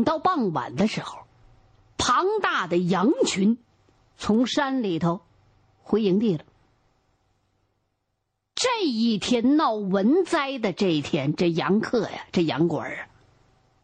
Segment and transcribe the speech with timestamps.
[0.00, 1.26] 等到傍晚的时候，
[1.98, 3.58] 庞大的羊群
[4.16, 5.20] 从山里头
[5.82, 6.44] 回营地了。
[8.54, 13.08] 这一天闹蚊灾的这一天，这羊客呀，这羊倌啊，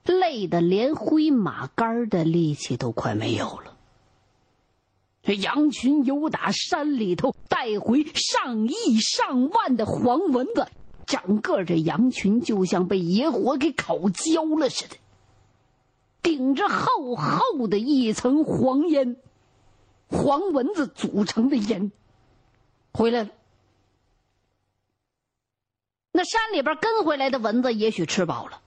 [0.04, 3.76] 累得连挥马杆的力气都快没有了。
[5.22, 10.66] 这羊群由打山里头带回上亿上万的黄蚊子，
[11.05, 14.96] 整个这羊群就像被野火给烤焦了似的，
[16.26, 19.16] 顶着厚厚的一层黄烟，
[20.08, 21.92] 黄蚊子组成的烟，
[22.92, 23.30] 回来了。
[26.10, 28.60] 那山里边跟回来的蚊子也许吃饱了，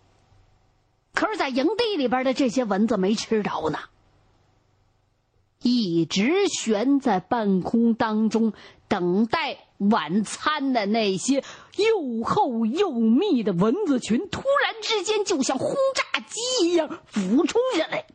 [1.14, 3.78] 可是，在营地里边的这些蚊子没吃着呢，
[5.62, 8.54] 一直悬在半空当中
[8.88, 11.44] 等待晚餐的那些
[11.76, 18.06] 又厚又密的蚊子群，突然之间就像轰炸机一样俯冲下来。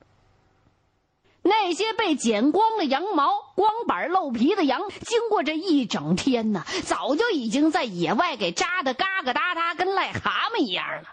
[1.42, 11.10] 那些被剪光了羊毛、光板露皮的羊，经过这一整天呢，早就已经在野外给扎的嘎嘎哒哒，跟癞蛤蟆一样了。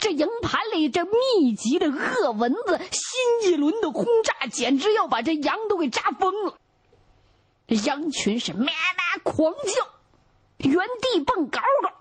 [0.00, 6.56] 这营盘里这密集的恶蚊子，新一轮的轰炸简直要把这羊都给扎疯了。
[7.84, 11.92] 羊群是咩咩狂叫，原地蹦高高。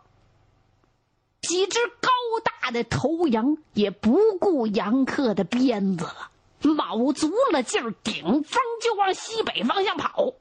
[1.41, 2.09] 几只高
[2.44, 10.34] 大的头羊也不顾杨克的鞭子了，卯足了劲儿顶风就往西北方向跑。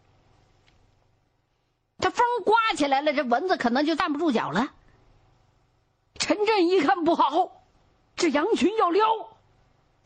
[1.98, 4.72] 这风刮起来了，这蚊子可能就站不住脚了。
[6.18, 7.62] 陈震一看不好，
[8.16, 9.06] 这羊群要撩，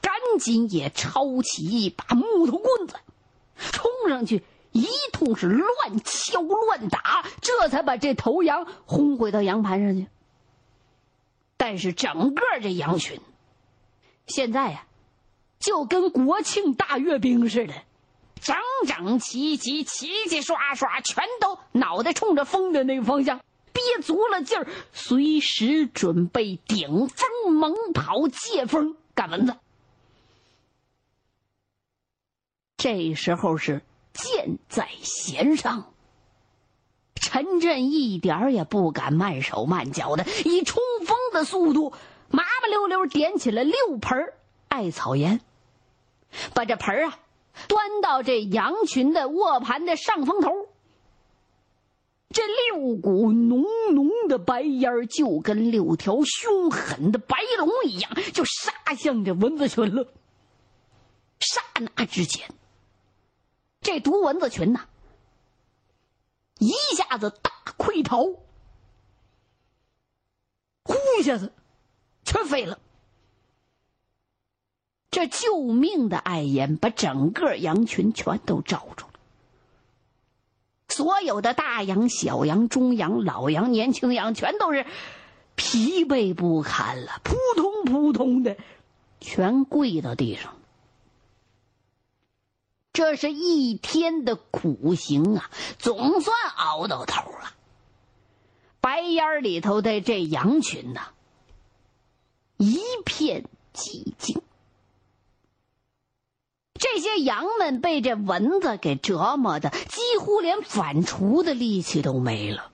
[0.01, 2.97] 赶紧也抄起一把木头棍子，
[3.57, 10.07] 冲上去一通是乱敲乱打，这才把这头羊轰回到羊盘上去。
[11.57, 13.21] 但是整个这羊群，
[14.27, 14.85] 现在呀，
[15.59, 17.75] 就跟国庆大阅兵似的，
[18.41, 18.57] 整
[18.87, 23.41] 整齐齐、齐齐刷刷，全都脑袋冲着风的那个方向，
[23.93, 29.57] 憋足了劲儿，随时准备顶风猛跑、借风赶蚊子。
[32.77, 33.83] 这时候是
[34.13, 35.93] 箭在弦上。
[37.15, 41.93] 陈震一点也不敢慢手慢脚的，以冲锋的速度，
[42.31, 44.33] 麻麻溜溜点起了六盆
[44.69, 45.41] 艾草烟，
[46.55, 47.19] 把这盆啊
[47.69, 50.51] 端到这羊群的卧盘的上风头。
[52.33, 60.07] 这六股浓浓的白烟就跟六条凶狠的白龙一样，就杀向这蚊子群了。
[61.41, 61.61] 刹
[61.97, 62.49] 那之间，
[63.81, 64.87] 这毒蚊子群呐！
[66.59, 68.23] 一下子大溃逃，
[70.85, 71.53] 呼一下子，
[72.25, 72.79] 全飞了。
[75.11, 79.07] 这救命的艾烟把整个羊群全都罩住。
[80.95, 84.87] 所有的大羊、小羊、中羊、老羊、年轻羊，全都是
[85.55, 88.57] 疲惫不堪了，扑通扑通的，
[89.21, 90.57] 全跪到地上。
[92.93, 97.55] 这是一天的苦行啊，总算熬到头了。
[98.83, 101.09] 白烟里头的这羊群呐，
[102.59, 104.43] 一片寂静。
[106.83, 112.73] 这些羊们被这蚊子给折磨的，几乎连反刍的力气都没了。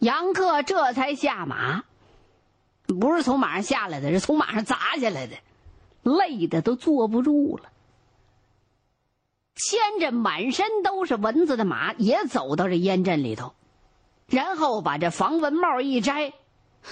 [0.00, 1.84] 杨克这才下马，
[2.88, 5.36] 不是从马上下来的，是从马上砸下来的，
[6.02, 7.70] 累的都坐不住了。
[9.56, 13.54] 牵着满身都是蚊子的马，也走到这烟阵里头，
[14.28, 16.34] 然后把这防蚊帽一摘，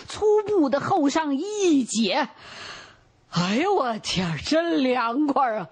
[0.08, 1.43] 粗布的厚上衣
[1.78, 2.28] 一解，
[3.31, 5.69] 哎呦我天，真凉快啊！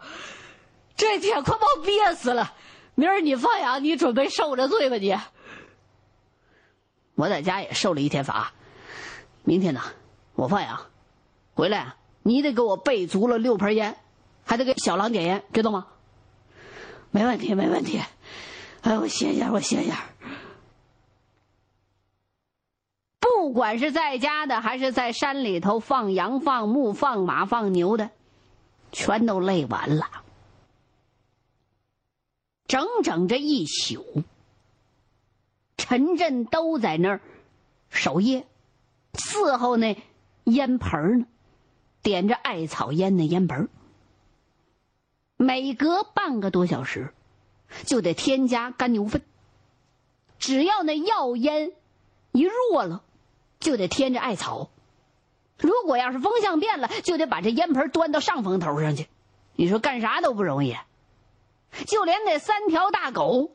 [0.95, 2.53] 这天快把我憋死了。
[2.95, 5.17] 明儿你放羊，你准备受着罪吧你？
[7.15, 8.53] 我在家也受了一天罚，
[9.45, 9.81] 明天呢，
[10.35, 10.79] 我放羊，
[11.55, 13.97] 回来你得给我备足了六盆烟，
[14.45, 15.87] 还得给小狼点烟，知道吗？
[17.13, 18.01] 没问题，没问题。
[18.81, 19.93] 哎，我歇歇，我歇歇。
[23.21, 28.11] 不管是在家的，还是在山里头放羊、放牧、放马、放牛的，
[28.93, 30.07] 全都累完了，
[32.67, 34.25] 整整这一宿。
[35.77, 37.21] 陈震都在那儿
[37.91, 38.47] 守夜，
[39.13, 39.97] 伺候那
[40.45, 41.27] 烟盆呢。
[42.03, 43.69] 点着艾草烟的烟盆
[45.37, 47.13] 每隔半个多小时，
[47.85, 49.23] 就得添加干牛粪。
[50.39, 51.73] 只要那药烟
[52.33, 53.03] 一弱了，
[53.61, 54.71] 就得添着艾草。
[55.59, 59.07] 如果要是风向变了，就得把这烟盆端到上风头上去。
[59.55, 60.77] 你说干啥都不容易，
[61.87, 63.51] 就连那三条大狗，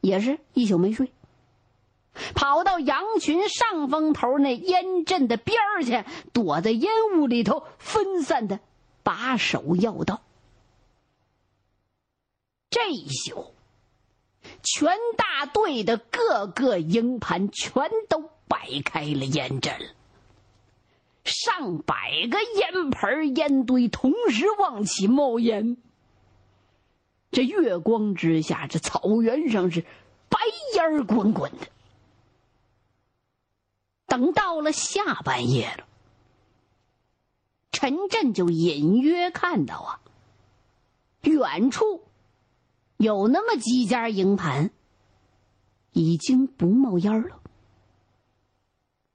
[0.00, 1.12] 也是一宿没睡，
[2.34, 8.60] 跑到羊群上风头那烟阵的边儿去，躲在烟雾里头分散的
[9.02, 10.22] 把守要道。
[12.86, 13.52] 这一宿，
[14.62, 19.74] 全大队的各个营盘全都摆开了烟阵。
[21.24, 25.76] 上百个烟盆、烟堆同时往起冒烟。
[27.32, 29.84] 这月光之下，这草原上是
[30.28, 30.38] 白
[30.76, 31.66] 烟滚滚的。
[34.06, 35.88] 等到了下半夜了，
[37.72, 40.00] 陈震就隐约看到啊，
[41.22, 42.05] 远处
[42.96, 44.70] 有那么几家营盘
[45.92, 47.40] 已经不冒烟了。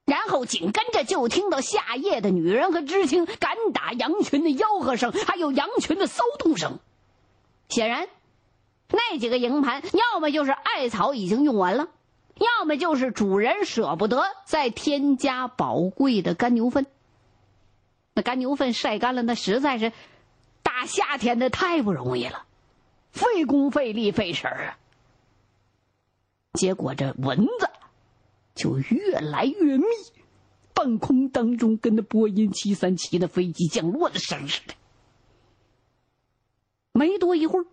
[0.06, 6.80] 然后紧跟着就听到下夜的女人和知青赶打羊群的吆喝声，还有羊群的骚动声。
[7.70, 8.10] 显然，
[8.90, 11.88] 那几个营盘要么就是艾草已经用完了，
[12.36, 16.86] 要么就是主人舍不得再添加宝贵的干牛粪。
[18.14, 19.94] 那干牛粪晒干了，那实在是
[20.62, 22.44] 大夏天的太不容易了，
[23.12, 24.78] 费工费力费神啊。
[26.54, 27.70] 结果这蚊子。
[28.54, 29.86] 就越来越密，
[30.74, 34.74] 半空当中跟那波音七三七的飞机降落的声似的。
[36.92, 37.66] 没多一会儿，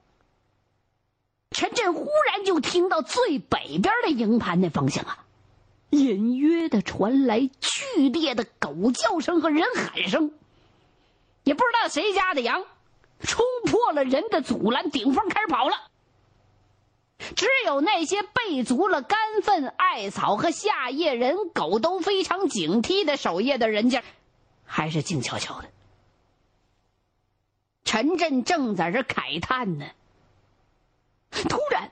[1.51, 5.27] 陈震忽然就听到最北边的营盘那方向啊，
[5.91, 10.33] 隐约的传来剧烈的狗叫声和人喊声，
[11.43, 12.65] 也不知道谁家的羊
[13.21, 15.77] 冲破了人的阻拦，顶风开始跑了。
[17.35, 24.05] 只有那些备足了干粪、艾草和夏夜人狗都非常警惕的守夜的人家，
[24.65, 25.69] 还是静悄悄的。
[27.85, 29.87] 陈震正在这慨叹呢，
[31.31, 31.91] 突然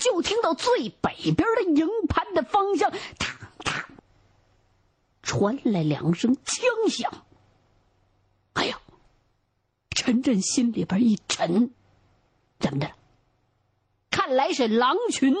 [0.00, 2.96] 就听到最北边的营盘的方向，嘡
[3.64, 3.84] 嘡，
[5.22, 7.26] 传来两声枪响。
[8.54, 8.80] 哎呀，
[10.04, 11.70] 陈震心里边一沉，
[12.58, 12.90] 怎么的？
[14.10, 15.34] 看来是狼群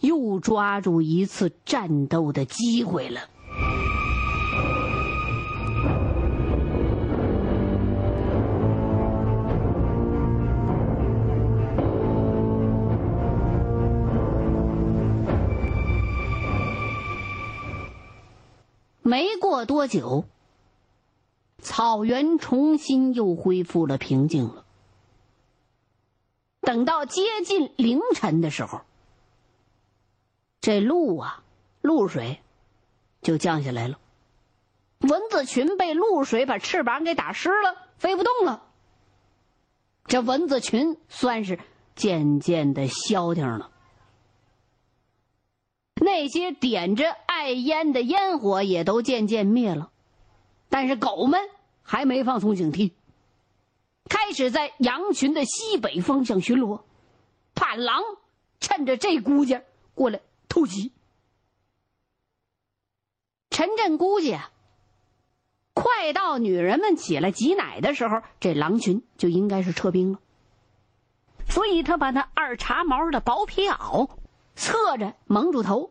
[0.00, 3.28] 又抓住一次战斗的机会了。
[19.02, 20.24] 没过多久，
[21.66, 24.64] 草原重新又恢复了平静了。
[26.60, 28.82] 等到接近凌晨的时候，
[30.60, 31.42] 这露啊，
[31.82, 32.40] 露水
[33.20, 33.98] 就降下来了。
[35.00, 38.62] 蚊子群被露水把翅膀给打湿了，飞不动了。
[40.04, 41.58] 这蚊子群算是
[41.96, 43.72] 渐渐的消停了。
[45.96, 49.90] 那些点着艾烟的烟火也都渐渐灭了，
[50.68, 51.40] 但是狗们
[51.86, 52.92] 还没放松警惕。
[54.08, 56.82] 开始在羊群的西北方向巡逻，
[57.54, 58.02] 怕狼
[58.60, 59.60] 趁着这估计
[59.94, 60.92] 过来偷袭。
[63.50, 64.50] 陈震估计啊，
[65.72, 70.20] 快到女人们起来挤奶的时候，这狼群就应该是撤兵了。
[71.48, 74.10] 所以他把那二茬毛的薄皮袄
[74.54, 75.90] 侧着蒙住头，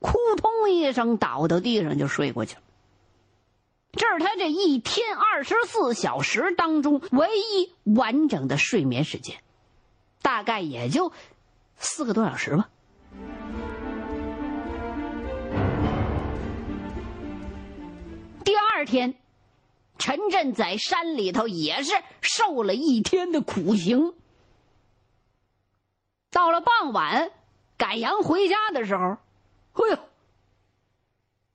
[0.00, 2.62] 扑通一声倒到地上就睡过去了。
[3.98, 9.42] 这是他这一天二十四小时当中唯一完整的睡眠时间，
[10.22, 11.12] 大概也就
[11.76, 12.70] 四个多小时吧。
[18.44, 19.16] 第二天，
[19.98, 24.14] 陈震在山里头也是受了一天的苦刑。
[26.30, 27.32] 到了傍晚，
[27.76, 29.16] 赶羊回家的时候，
[29.72, 29.96] 哎呦，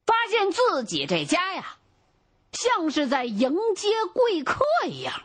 [0.05, 1.77] 发现自己这家呀。
[2.63, 5.23] 像是在迎接贵客一样，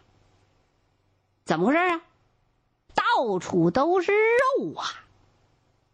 [1.45, 2.01] 怎么回事啊？
[2.97, 4.85] 到处都是肉啊！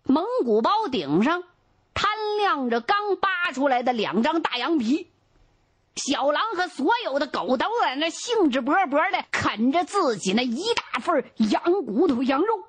[0.05, 1.45] 蒙古包顶上
[1.93, 5.11] 摊亮着刚扒出来的两张大羊皮，
[5.97, 12.65] 小狼和所有的狗都在那兴致勃勃的啃着自己那一大份羊骨头、羊肉。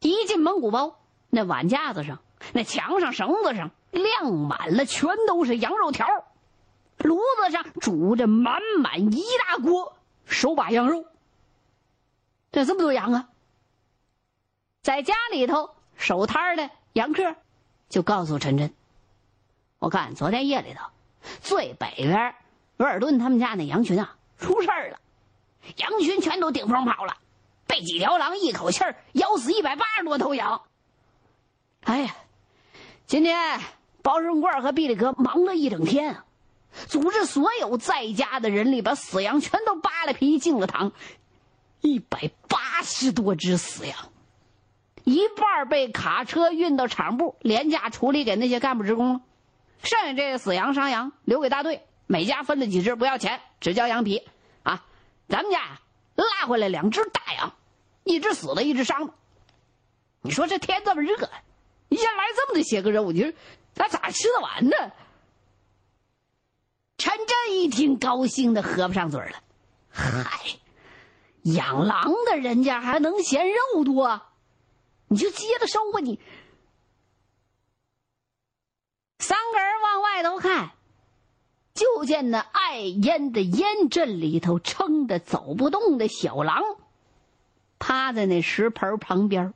[0.00, 2.20] 一进蒙古包，那碗架子上、
[2.54, 6.06] 那墙上、绳子上晾满了，全都是羊肉条。
[7.02, 11.04] 炉子上煮着满满一大锅手把羊肉。
[12.50, 13.28] 这这么多羊啊！
[14.82, 17.36] 在家里头守摊的杨克
[17.88, 18.74] 就告诉陈真
[19.78, 20.86] ：“我看昨天夜里头，
[21.40, 22.34] 最北边
[22.78, 24.98] 额尔顿他们家那羊群啊出事儿了，
[25.76, 27.16] 羊群全都顶风跑了，
[27.66, 30.62] 被几条狼一口气儿咬死一百八十多头羊。
[31.84, 32.14] 哎呀，
[33.06, 33.60] 今天
[34.02, 36.24] 包顺贵和毕力哥忙了一整天啊，
[36.88, 40.92] 组织所有在家的人力把死羊全都扒了皮进了膛，
[41.80, 43.96] 一百八十多只死羊。”
[45.04, 49.20] 一半被卡车运到厂部廉价处理给那些干部职工了，
[49.82, 54.22] 剩下这些死羊伤羊留给大队，每家分了几只，不要钱，只交羊皮。
[54.62, 54.84] 啊，
[55.28, 55.80] 咱们家呀
[56.14, 57.52] 拉回来两只大羊，
[58.04, 59.14] 一只死了，一只伤的。
[60.20, 61.16] 你说这天这么热，
[61.88, 63.32] 一下来这么的些个肉，你说
[63.74, 64.76] 咱咋吃得完呢？
[67.02, 69.42] 陈震一听，高兴的合不上嘴了。
[69.90, 70.38] 嗨，
[71.42, 74.22] 养狼的人家还能嫌肉多？
[75.08, 76.20] 你就接着收吧，你。
[79.18, 80.70] 三个人往外头看，
[81.74, 86.62] 就见那艾烟的烟阵里头撑的走不动的小狼，
[87.80, 89.52] 趴在那石盆旁边，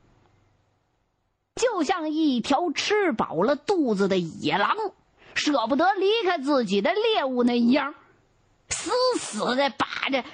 [1.55, 4.75] 就像一条吃饱了肚子的野狼，
[5.37, 7.95] 舍不得离开自己的猎物那一样，
[8.69, 10.25] 死死的把着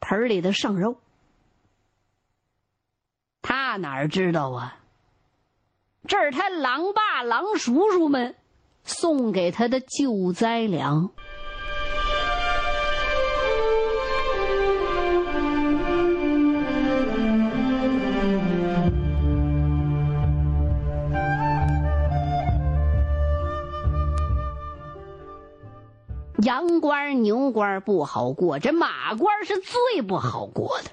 [0.00, 1.00] 盆里的剩肉。
[3.40, 4.74] 他哪知道啊？
[6.06, 8.34] 这是他狼爸、狼叔叔们
[8.82, 11.10] 送给他的救灾粮。
[26.42, 30.90] 羊官、牛官不好过，这马官是最不好过的。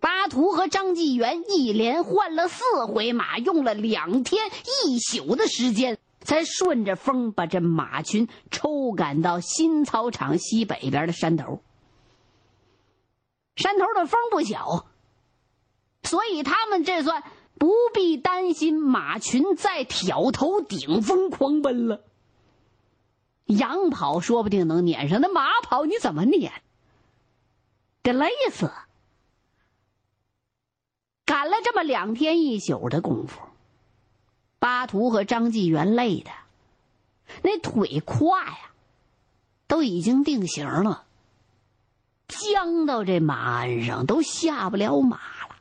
[0.00, 4.50] 巴图和张继元一连换了四回马，用了两天
[4.84, 11.60] 一宿的时间，才顺着风把这马群抽赶到新草场西北边的山头。
[13.56, 14.86] 山头的风不小，
[16.02, 17.22] 所以他们这算
[17.58, 22.02] 不必担心马群再挑头顶风狂奔了。
[23.46, 26.52] 羊跑说不定能撵上，那马跑你怎么撵？
[28.02, 28.70] 得累死。
[31.24, 33.40] 赶了这么两天一宿的功夫，
[34.58, 36.30] 巴图和张继元累的
[37.42, 38.70] 那腿胯呀，
[39.66, 41.06] 都已经定型了，
[42.28, 45.16] 僵到这马鞍上都下不了马
[45.48, 45.56] 了。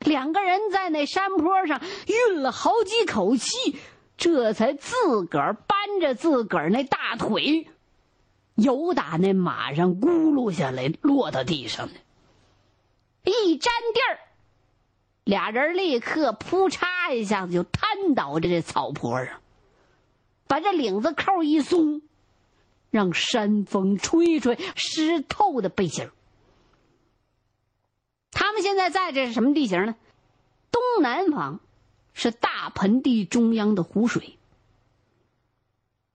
[0.00, 3.78] 两个人在那山坡上运了好几口气，
[4.16, 7.68] 这才自个儿搬着自个儿那大腿，
[8.54, 11.94] 由打那马上咕噜下来，落到地上呢。
[13.24, 14.18] 一沾地儿，
[15.24, 19.40] 俩人立刻扑嚓一下子就瘫倒在这草坡上，
[20.46, 22.02] 把这领子扣一松，
[22.90, 26.12] 让山风吹吹湿透的背心儿
[28.30, 29.96] 他们现在在这是什么地形呢？
[30.70, 31.60] 东南方
[32.16, 34.38] 是大盆地中央的湖水。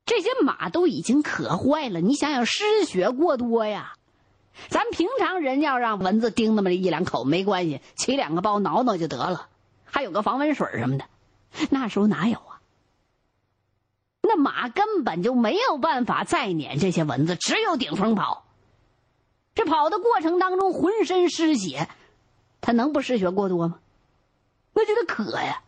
[0.04, 3.94] 这些马都已经渴坏了，你想想失血过多呀。
[4.68, 9.48] 咱平常人要让蚊子叮那么一两口没关系，起两个包挠挠就得了，
[9.86, 11.06] 还有个防蚊水什么的。
[11.70, 12.60] 那时候哪有啊？
[14.22, 18.46] 那马根本就没有办法再撵这些蚊子，只有顶风跑。
[19.54, 21.88] 这跑的过程当中浑身失血，
[22.60, 23.80] 他能不失血过多吗？
[24.74, 25.62] 那就得渴呀。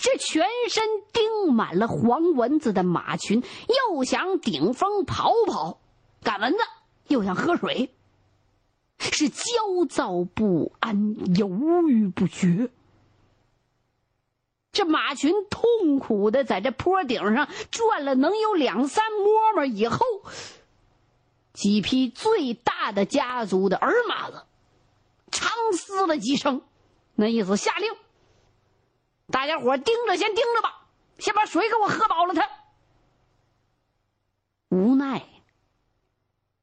[0.00, 3.44] 这全身叮满了黄蚊子的马群，
[3.92, 5.78] 又想顶风跑跑
[6.22, 6.58] 赶蚊子。
[7.08, 7.92] 又想喝水，
[9.00, 9.44] 是焦
[9.88, 11.48] 躁不安、犹
[11.88, 12.70] 豫不决。
[14.70, 20.06] 这马群痛苦的在这坡顶上转了能有两三摸摸以后，
[21.52, 24.44] 几匹最大的家族的儿马子
[25.32, 26.62] 长嘶了几声，
[27.16, 27.92] 那意思下令：
[29.30, 30.86] 大家伙盯着，先盯着吧，
[31.18, 32.34] 先把水给我喝饱了。
[32.34, 32.48] 他
[34.68, 35.24] 无奈。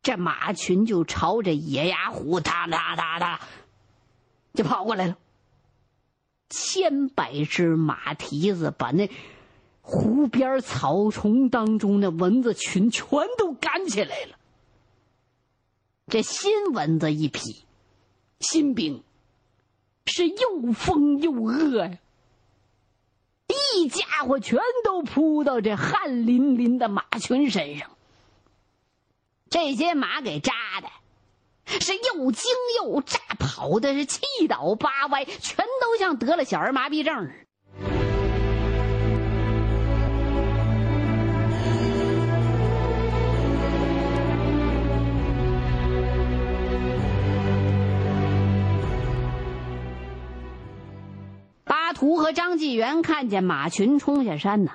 [0.01, 3.41] 这马群就朝着野鸭湖哒哒哒哒
[4.53, 5.17] 就跑过来了。
[6.49, 9.11] 千百只马蹄子把那
[9.81, 13.07] 湖边草丛当中的蚊子群全
[13.37, 14.37] 都赶起来了。
[16.07, 17.65] 这新蚊子一批，
[18.39, 19.03] 新兵
[20.05, 21.97] 是又疯又饿呀！
[23.77, 27.89] 一家伙全都扑到这汗淋淋的马群身上。
[29.49, 37.46] 这些马给扎的，是又惊又炸，跑的是七倒八歪，全都像得了小儿麻痹症似的。
[51.97, 54.73] 图和张继元看见马群冲下山呢，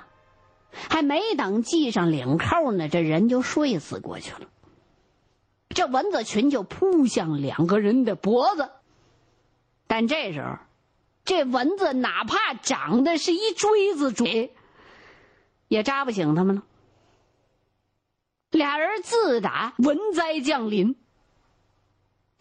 [0.89, 4.49] 还没等系上领扣呢，这人就睡死过去了。
[5.69, 8.71] 这蚊子群就扑向两个人的脖子，
[9.87, 10.57] 但这时候，
[11.23, 14.53] 这蚊子哪怕长的是一锥子嘴，
[15.69, 16.63] 也扎不醒他们了。
[18.51, 20.97] 俩人自打蚊灾降临，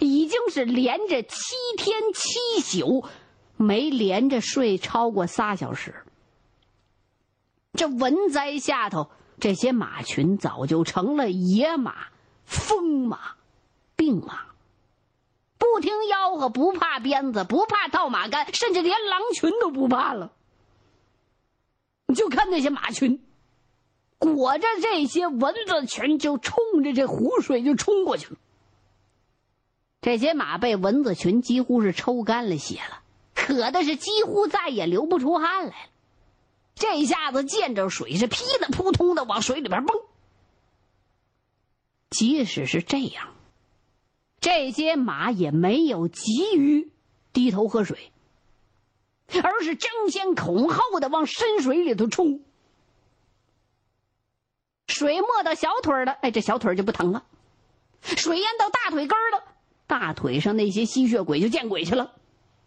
[0.01, 3.07] 已经是连着七天七宿。
[3.63, 5.95] 没连着睡超过仨小时，
[7.73, 12.09] 这蚊灾下头，这些马群早就成了野马、
[12.45, 13.37] 疯马、
[13.95, 14.47] 病马，
[15.59, 20.33] 不听吆喝，不怕鞭子，不怕套马杆，甚至连狼群都不怕了。
[22.07, 23.23] 你就看那些马群，
[24.19, 28.37] 裹着这些蚊子群，就冲着这湖水就冲过去了。
[30.01, 33.02] 这些马被蚊子群几乎是抽干了血了。
[33.43, 35.91] 渴的是几乎再也流不出汗来了，
[36.77, 40.01] 这下子见着水是噼里扑通的往水里边蹦。
[42.09, 43.35] 即使是这样，
[44.41, 46.93] 这些马也没有急于
[47.33, 48.13] 低头喝水，
[49.43, 52.45] 而是争先恐后的往深水里头冲。
[54.87, 57.25] 水没到小腿了，哎，这小腿就不疼了；
[58.03, 59.43] 水淹到大腿根了，
[59.89, 62.15] 大腿上那些吸血鬼就见鬼去了。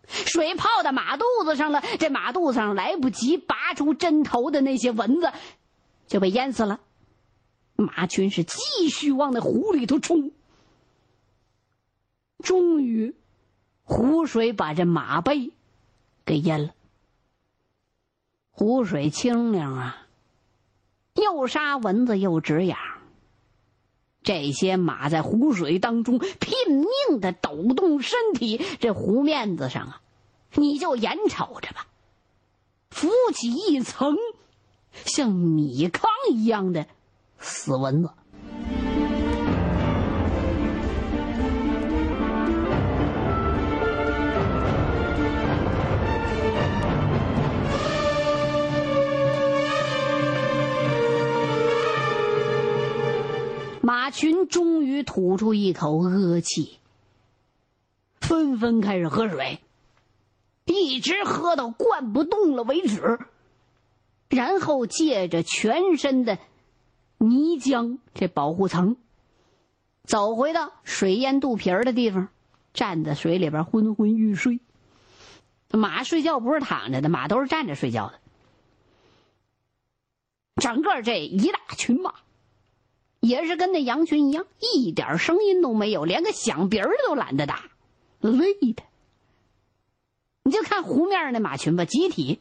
[0.07, 5.31] 水泡到马肚子上了，这马肚子上来不及拔出针头的那些蚊子，
[6.07, 6.79] 就被淹死了。
[7.75, 10.31] 马群是继续往那湖里头冲。
[12.39, 13.15] 终于，
[13.83, 15.51] 湖水把这马背
[16.25, 16.73] 给淹了。
[18.51, 20.07] 湖水清凉啊，
[21.15, 22.77] 又杀蚊子又止痒。
[24.25, 30.01] 这些马在湖水当中拼命的抖动身体，这湖面子上啊，
[30.55, 31.87] 你就眼瞅着吧，
[32.89, 34.17] 浮起一层
[35.05, 36.87] 像米糠一样的
[37.37, 38.09] 死蚊子。
[53.85, 56.79] 马群终于吐出一口恶气，
[58.19, 59.59] 纷纷开始喝水，
[60.65, 63.19] 一直喝到灌不动了为止。
[64.27, 66.39] 然后借着全身的
[67.19, 68.97] 泥浆这保护层，
[70.03, 72.29] 走回到水淹肚皮儿的地方，
[72.73, 74.61] 站在水里边昏昏欲睡。
[75.69, 78.19] 马睡觉不是躺着的，马都是站着睡觉的。
[80.55, 82.15] 整个这一大群马。
[83.19, 87.71] 也是跟那羊群一样，一点声音都没有，连个响鼻儿都懒得打，
[88.19, 88.83] 累的。
[90.43, 92.39] 你就看湖面上那马群吧，集体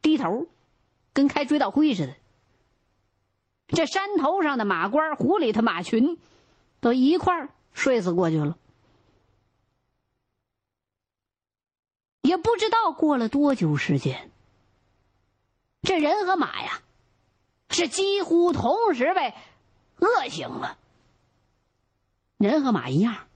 [0.00, 0.46] 低头，
[1.12, 2.14] 跟开追悼会似的。
[3.68, 6.18] 这山头上的马官，湖里头马群，
[6.80, 8.56] 都一块儿睡死过去了。
[12.22, 14.30] 也不知道过了多久时间，
[15.82, 16.80] 这人和马呀，
[17.68, 19.34] 是几乎同时被。
[20.02, 20.78] 饿醒了，
[22.36, 23.28] 人和马一样，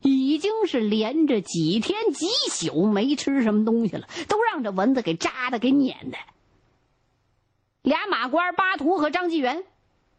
[0.00, 6.18] 已经是连着几天几宿没吃什么东西了，都让这蚊子给扎的给撵的。
[7.80, 9.64] 俩马官巴图和张继元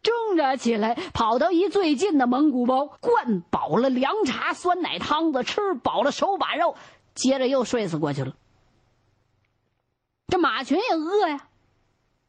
[0.02, 6.74] 挣扎起来，跑到一最近的蒙古包，灌饱了凉茶、酸奶汤子，吃饱了手把肉，
[7.14, 8.34] 接着又睡死过去了。
[10.26, 11.48] 这马群也饿呀，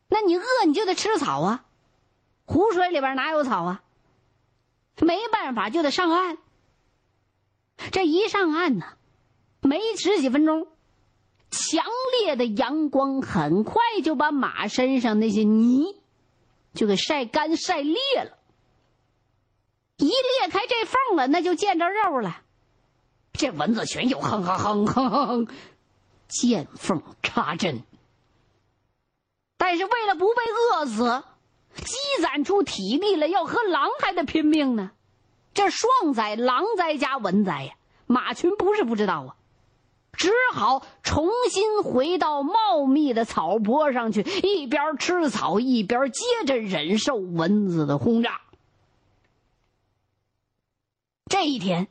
[0.09, 1.65] 那你饿你就得吃草啊。
[2.47, 3.83] 湖水里边哪有草啊？
[4.99, 6.37] 没办法，就得上岸。
[7.91, 8.85] 这一上岸呢，
[9.61, 10.67] 没十几分钟，
[11.51, 11.85] 强
[12.19, 16.01] 烈的阳光很快就把马身上那些泥
[16.73, 18.37] 就给晒干、晒裂了。
[19.97, 22.41] 一裂开这缝了，那就见着肉了。
[23.33, 25.47] 这蚊子群又哼哼哼哼哼哼，
[26.27, 27.83] 见缝插针。
[29.57, 31.23] 但是为了不被饿死。
[31.77, 34.91] 积攒出体力了，要和狼还得拼命呢。
[35.53, 37.73] 这双灾，狼灾加蚊灾呀！
[38.05, 39.35] 马群不是不知道啊，
[40.13, 48.41] 只好重新回到茂密的草坡上去，一边吃草一边接着忍受蚊子的轰炸。
[51.25, 51.87] 这一天，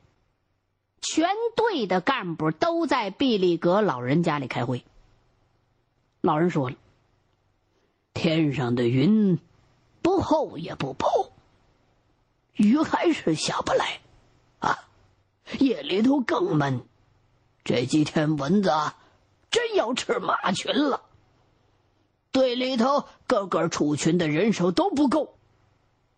[1.02, 4.84] 全队的干部都在毕利格老人家里开会。
[6.22, 6.76] 老人说了
[8.14, 9.38] ：“天上的云
[10.06, 11.32] 不厚也不薄，
[12.52, 13.98] 雨还是下不来
[14.60, 14.78] 啊，
[15.58, 16.86] 夜里头更闷。
[17.64, 18.70] 这几天蚊子
[19.50, 21.02] 真要吃马群了。
[22.30, 25.34] 队里头个个出群的人手都不够，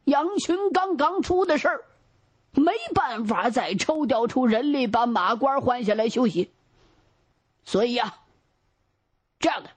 [0.04, 1.84] 羊群刚刚出的事儿。”
[2.52, 6.52] 没办法再抽调出人力把马官换下来休息，
[7.64, 8.18] 所以呀，
[9.38, 9.70] 这样的，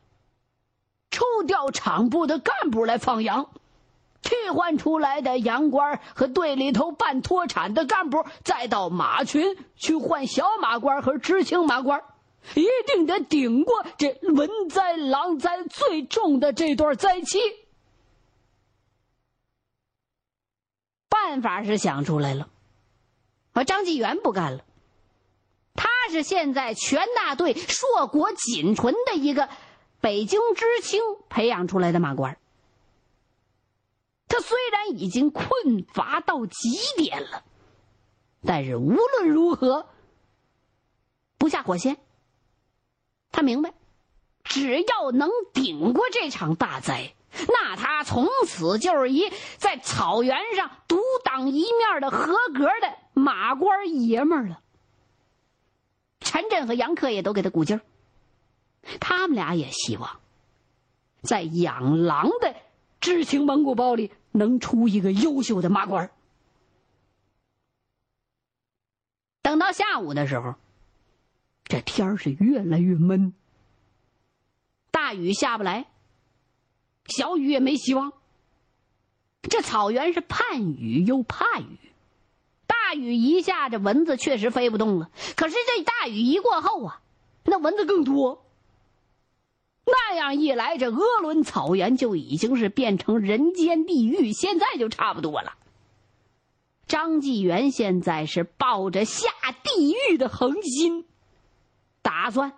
[1.12, 3.50] 抽调厂部的干部来放羊，
[4.32, 12.02] 替换出来的羊官和队里头办脱产的干部，再到马群去换小马官和知青马官，
[12.56, 17.40] 一定得顶过这文灾、狼灾最重的这段灾期。
[21.10, 22.48] 办法是想出来了。
[23.52, 24.64] 而张纪元不干了，
[25.76, 29.50] 他是现在全大队硕果仅存的一个
[30.00, 32.38] 北京知青培养出来的马官。
[34.42, 37.44] 虽然已经困乏到极点了，
[38.44, 39.88] 但是无论如何
[41.38, 41.98] 不下火线。
[43.32, 43.74] 他明白，
[44.44, 47.14] 只要能顶过这场大灾。
[47.48, 54.60] 那他从此就是一在草原上独当一面的合格的马官爷们了。
[56.20, 57.82] 陈震和杨克也都给他鼓劲儿，
[59.00, 60.20] 他们俩也希望
[61.22, 62.54] 在养狼的
[63.00, 66.12] 知青蒙古包里能出一个优秀的马官。
[69.42, 70.56] 等到下午的时候，
[71.66, 73.34] 这天是越来越闷，
[74.92, 75.88] 大雨下不来。
[77.08, 78.14] 小雨也没希望。
[79.42, 81.78] 这草原是盼雨又怕雨，
[82.68, 85.10] 大雨一下，这蚊子确实飞不动了。
[85.36, 87.02] 可是这大雨一过后啊，
[87.44, 88.46] 那蚊子更多。
[89.92, 95.54] 那样一来，这鄂伦草原就已经是变成人间地狱，现在就差不多了。
[96.88, 99.30] 张纪元现在是抱着下
[99.64, 101.06] 地狱的恒心，
[102.02, 102.54] 打算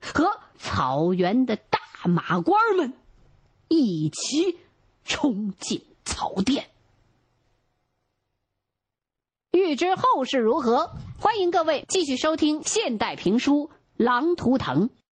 [0.00, 2.92] 和草原的大马官们。
[3.72, 4.58] 一起
[5.04, 6.66] 冲进草甸。
[9.52, 14.88] 欲知后事如何，欢迎各位继续收听现代评书《狼图腾》。